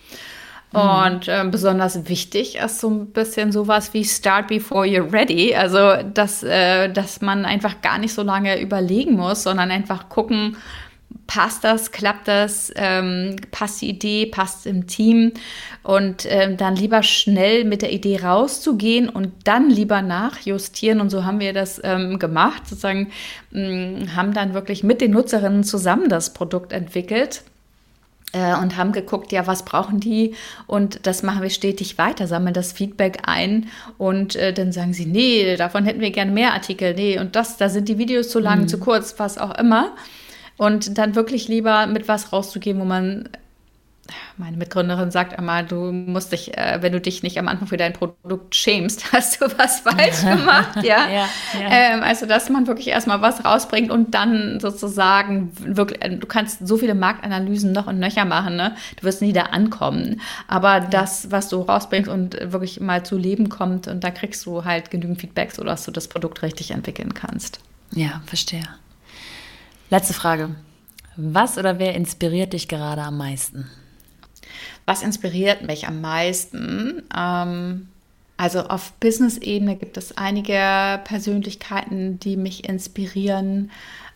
Mhm. 0.74 0.80
Und 0.80 1.28
äh, 1.28 1.46
besonders 1.50 2.08
wichtig 2.10 2.58
ist 2.58 2.80
so 2.80 2.90
ein 2.90 3.08
bisschen 3.08 3.52
sowas 3.52 3.94
wie 3.94 4.04
Start 4.04 4.48
before 4.48 4.86
you're 4.86 5.12
ready. 5.12 5.56
Also, 5.56 6.04
dass, 6.14 6.44
äh, 6.44 6.92
dass 6.92 7.22
man 7.22 7.46
einfach 7.46 7.82
gar 7.82 7.98
nicht 7.98 8.14
so 8.14 8.22
lange 8.22 8.60
überlegen 8.60 9.16
muss, 9.16 9.44
sondern 9.44 9.72
einfach 9.72 10.10
gucken, 10.10 10.58
passt 11.26 11.64
das, 11.64 11.92
klappt 11.92 12.28
das, 12.28 12.72
ähm, 12.76 13.36
passt 13.52 13.82
die 13.82 13.90
Idee, 13.90 14.26
passt 14.26 14.66
im 14.66 14.88
Team 14.88 15.34
und 15.84 16.26
ähm, 16.30 16.58
dann 16.58 16.76
lieber 16.76 17.04
schnell 17.04 17.66
mit 17.66 17.82
der 17.82 17.92
Idee 17.92 18.22
rauszugehen 18.22 19.10
und 19.10 19.32
dann 19.44 19.70
lieber 19.70 20.02
nachjustieren 20.02 21.02
und 21.02 21.10
so 21.10 21.26
haben 21.26 21.40
wir 21.40 21.54
das 21.54 21.82
ähm, 21.84 22.18
gemacht, 22.18 22.68
sozusagen 22.68 23.10
mh, 23.52 23.62
mm, 23.62 24.16
haben 24.16 24.34
dann 24.34 24.54
wirklich 24.54 24.84
mit 24.84 25.02
den 25.02 25.12
Nutzerinnen 25.12 25.64
zusammen 25.64 26.10
das 26.10 26.34
Produkt 26.34 26.72
entwickelt 26.72 27.44
äh, 27.44 27.57
und 28.34 28.77
haben 28.77 28.91
geguckt, 28.91 29.31
ja, 29.31 29.48
was 29.48 29.63
brauchen 29.63 30.00
die? 30.00 30.36
Und 30.65 31.05
das 31.07 31.24
machen 31.24 31.41
wir 31.41 31.50
stetig 31.50 31.98
weiter, 31.98 32.27
sammeln 32.27 32.53
das 32.53 32.72
Feedback 32.72 33.19
ein 33.25 33.69
und 33.98 34.36
äh, 34.36 34.53
dann 34.53 34.72
sagen 34.72 34.93
sie, 34.93 35.05
nee, 35.05 35.55
davon 35.55 35.86
hätten 35.86 36.01
wir 36.01 36.12
gerne 36.12 36.31
mehr 36.31 36.53
Artikel, 36.53 36.93
nee, 36.93 37.19
und 37.19 37.36
das, 37.36 37.57
da 37.57 37.69
sind 37.69 37.88
die 37.88 37.98
Videos 37.98 38.29
zu 38.29 38.39
lang, 38.39 38.62
mhm. 38.62 38.67
zu 38.67 38.79
kurz, 38.79 39.15
was 39.17 39.38
auch 39.38 39.57
immer. 39.57 39.96
Und 40.57 40.98
dann 40.98 41.15
wirklich 41.15 41.48
lieber 41.48 41.86
mit 41.88 42.07
was 42.07 42.34
rauszugehen, 42.34 42.79
wo 42.79 42.86
man 42.86 43.29
meine 44.38 44.58
Mitgründerin 44.58 45.12
sagt 45.12 45.38
einmal, 45.38 45.66
du 45.66 45.92
musst 45.92 46.32
dich, 46.32 46.58
äh, 46.58 46.80
wenn 46.82 46.92
du 46.92 47.02
dich 47.02 47.24
nicht 47.24 47.38
am 47.40 47.48
Anfang 47.48 47.68
für 47.68 47.78
dein 47.78 47.94
Produkt 47.94 48.56
schämst, 48.56 49.12
hast 49.14 49.42
du 49.42 49.46
was 49.58 49.82
falsch 49.82 50.22
gemacht, 50.22 50.84
ja. 50.84 51.08
ja, 51.10 51.30
ja. 51.54 51.70
Ähm, 51.70 52.04
also, 52.04 52.26
dass 52.26 52.50
man 52.50 52.68
wirklich 52.68 52.88
erstmal 52.88 53.22
was 53.22 53.44
rausbringt 53.46 53.92
und 53.92 54.14
dann 54.14 54.60
sozusagen 54.60 55.52
wirklich, 55.60 56.04
äh, 56.04 56.18
du 56.18 56.28
kannst 56.28 56.68
so 56.68 56.78
viele 56.78 56.96
Marktanalysen 56.96 57.72
noch 57.72 57.88
und 57.88 58.00
nöcher 58.00 58.26
machen, 58.26 58.56
ne? 58.56 58.76
Du 58.98 59.04
wirst 59.04 59.22
nie 59.22 59.34
da 59.34 59.44
ankommen. 59.44 60.22
Aber 60.48 60.80
das, 60.80 61.32
was 61.32 61.50
du 61.50 61.62
rausbringst 61.62 62.10
und 62.10 62.38
wirklich 62.52 62.80
mal 62.80 63.04
zu 63.04 63.18
Leben 63.18 63.50
kommt 63.50 63.88
und 63.88 64.04
da 64.04 64.12
kriegst 64.12 64.46
du 64.46 64.66
halt 64.66 64.92
genügend 64.92 65.22
Feedbacks, 65.22 65.56
sodass 65.56 65.86
du 65.86 65.92
das 65.92 66.08
Produkt 66.08 66.42
richtig 66.44 66.72
entwickeln 66.72 67.14
kannst. 67.14 67.60
Ja, 67.94 68.22
verstehe. 68.26 68.68
Letzte 69.90 70.14
Frage. 70.14 70.56
Was 71.16 71.58
oder 71.58 71.80
wer 71.80 71.96
inspiriert 71.96 72.54
dich 72.54 72.68
gerade 72.68 73.02
am 73.02 73.18
meisten? 73.18 73.70
Was 74.88 75.03
inspiriert 75.03 75.67
mich 75.67 75.86
am 75.86 76.00
meisten? 76.00 77.03
Ähm, 77.15 77.89
also 78.38 78.62
auf 78.62 78.94
Business-Ebene 78.94 79.75
gibt 79.75 79.98
es 79.98 80.17
einige 80.17 81.01
Persönlichkeiten, 81.03 82.20
die 82.22 82.38
mich 82.38 82.67
inspirieren. 82.67 83.70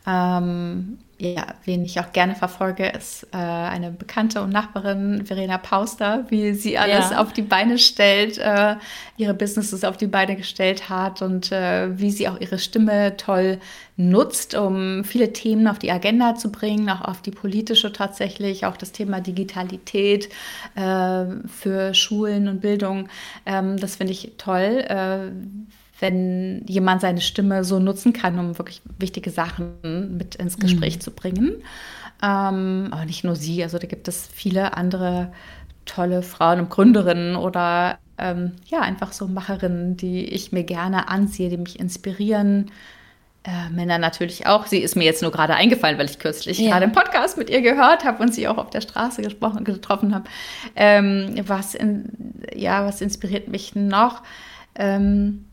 Ähm, 0.08 0.98
ja, 1.22 1.46
wen 1.66 1.86
ich 1.86 2.00
auch 2.00 2.12
gerne 2.14 2.34
verfolge, 2.34 2.88
ist 2.88 3.28
äh, 3.32 3.38
eine 3.38 3.92
Bekannte 3.92 4.42
und 4.42 4.50
Nachbarin, 4.50 5.24
Verena 5.24 5.60
Pauster, 5.60 6.26
wie 6.30 6.56
sie 6.56 6.80
alles 6.80 7.12
ja. 7.12 7.22
auf 7.22 7.32
die 7.32 7.44
Beine 7.44 7.78
stellt, 7.78 8.40
äh, 8.40 8.76
ihre 9.18 9.36
Businesses 9.36 9.84
auf 9.84 9.98
die 9.98 10.08
Beine 10.08 10.36
gestellt 10.36 10.90
hat 10.90 11.22
und 11.22 11.52
äh, 11.52 11.96
wie 12.00 12.10
sie 12.10 12.28
auch 12.28 12.42
ihre 12.42 12.58
Stimme 12.58 13.18
toll 13.18 13.60
nutzt, 13.98 14.56
um 14.56 15.04
viele 15.04 15.32
Themen 15.32 15.68
auf 15.68 15.78
die 15.78 15.92
Agenda 15.92 16.34
zu 16.34 16.52
bringen, 16.52 16.90
auch 16.90 17.02
auf 17.02 17.22
die 17.22 17.30
politische 17.30 17.94
tatsächlich, 17.94 18.66
auch 18.66 18.76
das 18.76 18.92
Thema 18.92 19.22
Digitalität 19.22 20.28
äh, 20.74 21.26
für 21.46 21.94
Schulen 21.94 22.48
und 22.48 22.62
Bildung. 22.62 23.10
Ähm, 23.46 23.78
das 23.78 23.98
finde 23.98 24.14
ich 24.14 24.32
toll 24.40 24.84
äh, 24.88 25.30
wenn 26.02 26.66
jemand 26.68 27.02
seine 27.02 27.22
Stimme 27.22 27.64
so 27.64 27.80
nutzen 27.80 28.12
kann, 28.12 28.38
um 28.38 28.58
wirklich 28.58 28.82
wichtige 28.98 29.30
Sachen 29.30 30.18
mit 30.18 30.36
ins 30.36 30.60
Gespräch 30.60 30.98
mhm. 30.98 31.02
zu 31.02 31.12
bringen. 31.12 31.64
Ähm, 32.24 32.90
aber 32.92 33.06
nicht 33.06 33.24
nur 33.24 33.36
sie, 33.36 33.64
also 33.64 33.78
da 33.78 33.88
gibt 33.88 34.08
es 34.08 34.28
viele 34.34 34.76
andere 34.76 35.32
tolle 35.86 36.22
Frauen 36.22 36.60
und 36.60 36.70
Gründerinnen 36.70 37.36
oder 37.36 37.98
ähm, 38.18 38.54
ja, 38.66 38.82
einfach 38.82 39.14
so 39.14 39.28
Macherinnen, 39.28 39.98
die 39.98 40.26
ich 40.26 40.52
mir 40.52 40.64
gerne 40.64 41.08
ansehe, 41.10 41.50
die 41.50 41.58
mich 41.58 41.80
inspirieren. 41.80 42.72
Äh, 43.44 43.70
Männer 43.72 43.98
natürlich 43.98 44.46
auch. 44.46 44.68
Sie 44.68 44.78
ist 44.78 44.96
mir 44.96 45.04
jetzt 45.04 45.24
nur 45.24 45.32
gerade 45.32 45.56
eingefallen, 45.56 45.98
weil 45.98 46.06
ich 46.06 46.20
kürzlich 46.20 46.60
ja. 46.60 46.70
gerade 46.70 46.86
im 46.86 46.92
Podcast 46.92 47.40
mit 47.40 47.50
ihr 47.50 47.62
gehört 47.62 48.06
habe 48.06 48.22
und 48.22 48.34
sie 48.34 48.48
auch 48.48 48.58
auf 48.58 48.70
der 48.70 48.82
Straße 48.82 49.24
gesprochen, 49.24 49.64
getroffen 49.64 50.14
habe. 50.14 50.26
Ähm, 50.76 51.34
was, 51.48 51.74
in, 51.74 52.36
ja, 52.56 52.86
was 52.86 53.02
inspiriert 53.02 53.48
mich 53.48 53.74
noch? 53.74 54.22
Ähm, 54.76 55.46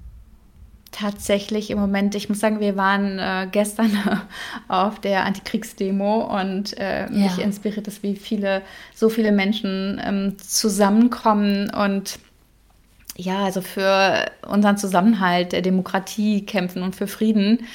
tatsächlich 0.91 1.71
im 1.71 1.79
Moment, 1.79 2.15
ich 2.15 2.29
muss 2.29 2.41
sagen, 2.41 2.61
wir 2.61 2.77
waren 2.77 3.19
äh, 3.19 3.49
gestern 3.51 3.91
auf 4.69 5.01
der 5.01 5.25
Antikriegsdemo 5.25 6.41
und 6.41 6.75
äh, 6.79 7.09
mich 7.11 7.37
ja. 7.37 7.45
inspiriert 7.45 7.89
es, 7.89 8.03
wie 8.03 8.17
viele, 8.17 8.63
so 8.95 9.09
viele 9.09 9.33
Menschen 9.33 10.01
ähm, 10.05 10.37
zusammenkommen 10.39 11.71
und 11.71 12.19
ja, 13.17 13.45
also 13.45 13.61
für 13.61 14.31
unseren 14.47 14.79
Zusammenhalt, 14.79 15.53
der 15.53 15.63
Demokratie 15.63 16.47
kämpfen 16.47 16.83
und 16.83 16.95
für 16.95 17.09
Frieden. 17.09 17.67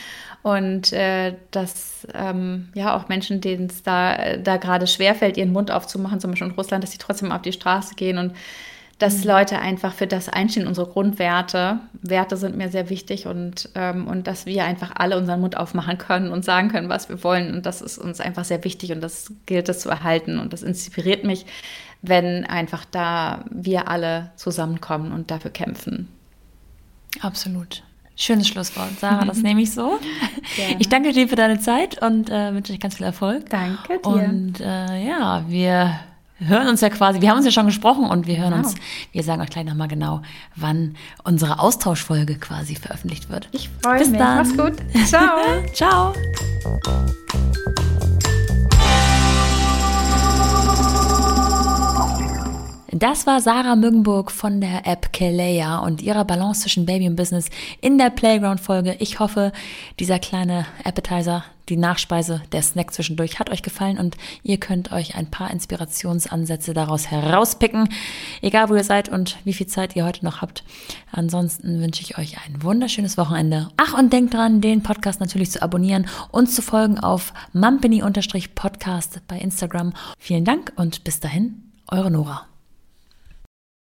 Und 0.42 0.92
äh, 0.92 1.36
dass 1.52 2.06
ähm, 2.14 2.70
ja 2.74 2.96
auch 2.96 3.08
Menschen, 3.08 3.40
denen 3.40 3.68
es 3.68 3.84
da, 3.84 4.38
da 4.38 4.58
gerade 4.58 4.88
schwerfällt, 4.88 5.38
ihren 5.38 5.54
Mund 5.54 5.72
aufzumachen, 5.72 6.20
zum 6.20 6.32
Beispiel 6.32 6.48
in 6.48 6.54
Russland, 6.54 6.84
dass 6.84 6.92
sie 6.92 6.98
trotzdem 6.98 7.32
auf 7.32 7.42
die 7.42 7.54
Straße 7.54 7.96
gehen 7.96 8.18
und 8.18 8.34
dass 9.00 9.24
mhm. 9.24 9.32
Leute 9.32 9.60
einfach 9.60 9.94
für 9.94 10.08
das 10.08 10.30
einstehen, 10.30 10.68
unsere 10.68 10.88
Grundwerte. 10.88 11.80
Werte 12.02 12.38
sind 12.38 12.56
mir 12.56 12.70
sehr 12.70 12.90
wichtig 12.90 13.28
und, 13.28 13.70
ähm, 13.76 14.08
und 14.08 14.28
dass 14.28 14.46
wir 14.46 14.64
einfach 14.66 14.92
alle 14.96 15.18
unseren 15.18 15.42
Mund 15.42 15.58
aufmachen 15.58 15.98
können 15.98 16.32
und 16.32 16.46
sagen 16.46 16.70
können, 16.70 16.90
was 16.90 17.10
wir 17.10 17.24
wollen. 17.24 17.54
Und 17.54 17.66
das 17.66 17.82
ist 17.82 17.98
uns 17.98 18.20
einfach 18.20 18.46
sehr 18.46 18.64
wichtig 18.64 18.92
und 18.92 19.02
das 19.02 19.32
gilt 19.46 19.68
es 19.70 19.80
zu 19.80 19.90
erhalten. 19.90 20.40
Und 20.40 20.54
das 20.54 20.64
inspiriert 20.64 21.24
mich, 21.24 21.46
wenn 22.02 22.46
einfach 22.46 22.86
da 22.86 23.46
wir 23.50 23.88
alle 23.88 24.32
zusammenkommen 24.36 25.12
und 25.12 25.32
dafür 25.32 25.52
kämpfen. 25.52 26.08
Absolut. 27.22 27.84
Schönes 28.16 28.48
Schlusswort. 28.48 29.00
Sarah, 29.00 29.26
das 29.26 29.38
nehme 29.42 29.62
ich 29.62 29.72
so. 29.72 30.00
Gerne. 30.56 30.76
Ich 30.80 30.90
danke 30.90 31.14
dir 31.14 31.28
für 31.28 31.36
deine 31.36 31.60
Zeit 31.60 32.02
und 32.02 32.30
äh, 32.30 32.54
wünsche 32.54 32.74
dir 32.74 32.80
ganz 32.80 32.98
viel 32.98 33.06
Erfolg. 33.06 33.50
Danke 33.50 34.00
dir. 34.00 34.08
Und 34.08 34.60
äh, 34.60 35.08
ja, 35.08 35.46
wir 35.48 36.00
hören 36.48 36.68
uns 36.68 36.82
ja 36.82 36.90
quasi, 36.90 37.22
wir 37.22 37.30
haben 37.30 37.38
uns 37.38 37.46
ja 37.46 37.52
schon 37.52 37.66
gesprochen 37.66 38.06
und 38.06 38.28
wir 38.28 38.38
hören 38.38 38.52
genau. 38.52 38.64
uns, 38.64 38.76
wir 39.12 39.24
sagen 39.24 39.42
euch 39.42 39.50
gleich 39.50 39.66
nochmal 39.66 39.88
genau, 39.88 40.22
wann 40.56 40.96
unsere 41.24 41.60
Austauschfolge 41.60 42.36
quasi 42.36 42.76
veröffentlicht 42.76 43.30
wird. 43.30 43.50
Ich 43.52 43.70
freue 43.82 44.08
mich. 44.08 44.18
Dann. 44.18 44.38
Mach's 44.38 44.58
gut. 44.58 44.74
Ciao. 45.06 45.40
Ciao. 45.74 46.14
Das 52.96 53.26
war 53.26 53.42
Sarah 53.42 53.76
Müggenburg 53.76 54.30
von 54.32 54.62
der 54.62 54.86
App 54.86 55.12
Kelea 55.12 55.80
und 55.80 56.04
ihrer 56.04 56.26
Balance 56.26 56.62
zwischen 56.62 56.86
Baby 56.86 57.08
und 57.08 57.16
Business 57.16 57.50
in 57.82 57.98
der 57.98 58.12
Playground-Folge. 58.12 58.98
Ich 59.00 59.20
hoffe, 59.20 59.52
dieser 60.00 60.20
kleine 60.20 60.68
Appetizer, 60.84 61.44
die 61.70 61.78
Nachspeise, 61.78 62.42
der 62.52 62.62
Snack 62.62 62.94
zwischendurch 62.94 63.40
hat 63.40 63.50
euch 63.50 63.64
gefallen 63.64 63.98
und 63.98 64.18
ihr 64.44 64.58
könnt 64.58 64.92
euch 64.92 65.16
ein 65.16 65.30
paar 65.32 65.52
Inspirationsansätze 65.52 66.74
daraus 66.74 67.10
herauspicken, 67.10 67.90
egal 68.42 68.70
wo 68.70 68.76
ihr 68.76 68.84
seid 68.84 69.10
und 69.10 69.38
wie 69.44 69.54
viel 69.54 69.68
Zeit 69.68 69.96
ihr 69.96 70.06
heute 70.06 70.26
noch 70.26 70.42
habt. 70.42 70.64
Ansonsten 71.12 71.82
wünsche 71.82 72.02
ich 72.02 72.18
euch 72.18 72.38
ein 72.46 72.64
wunderschönes 72.64 73.18
Wochenende. 73.18 73.70
Ach, 73.78 73.98
und 73.98 74.12
denkt 74.12 74.34
dran, 74.34 74.62
den 74.62 74.84
Podcast 74.84 75.20
natürlich 75.20 75.52
zu 75.52 75.62
abonnieren 75.62 76.08
und 76.32 76.48
zu 76.48 76.62
folgen 76.62 77.00
auf 77.00 77.34
mumpany-podcast 77.54 79.22
bei 79.28 79.38
Instagram. 79.38 79.94
Vielen 80.18 80.46
Dank 80.46 80.74
und 80.76 81.04
bis 81.04 81.20
dahin, 81.20 81.72
eure 81.88 82.12
Nora. 82.12 82.53